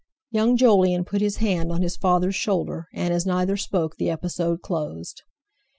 Young 0.31 0.57
Jolyon 0.57 1.05
put 1.05 1.21
his 1.21 1.35
hand 1.37 1.71
on 1.71 1.83
his 1.83 1.95
father's 1.95 2.33
shoulder, 2.33 2.87
and, 2.91 3.13
as 3.13 3.27
neither 3.27 3.55
spoke, 3.55 3.97
the 3.97 4.09
episode 4.09 4.63
closed. 4.63 5.21